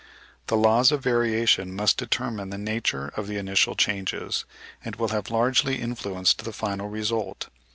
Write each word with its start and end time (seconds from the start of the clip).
The 0.47 0.57
laws 0.57 0.91
of 0.91 1.03
variation 1.03 1.75
must 1.75 1.97
determine 1.97 2.49
the 2.49 2.57
nature 2.57 3.09
of 3.15 3.27
the 3.27 3.37
initial 3.37 3.75
changes, 3.75 4.45
and 4.83 4.95
will 4.95 5.09
have 5.09 5.29
largely 5.29 5.79
influenced 5.79 6.43
the 6.43 6.53
final 6.53 6.89
result. 6.89 7.49